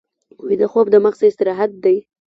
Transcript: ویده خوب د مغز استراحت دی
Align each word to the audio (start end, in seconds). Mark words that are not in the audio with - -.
ویده 0.45 0.67
خوب 0.71 0.85
د 0.91 0.95
مغز 1.03 1.21
استراحت 1.29 1.71
دی 1.83 1.97